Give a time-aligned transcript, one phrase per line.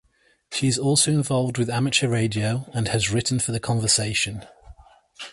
[0.51, 4.41] She is also involved with amateur radio and has written for The Conversation.